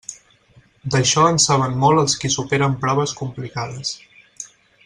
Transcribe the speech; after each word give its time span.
D'això 0.95 1.25
en 1.33 1.37
saben 1.43 1.77
molt 1.85 2.03
els 2.05 2.17
qui 2.23 2.33
superen 2.39 2.81
proves 2.87 3.17
complicades. 3.23 3.97